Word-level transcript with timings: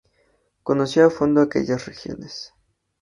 Conoció 0.63 1.05
a 1.05 1.09
fondo 1.11 1.41
aquellas 1.41 1.85
regiones. 1.85 2.55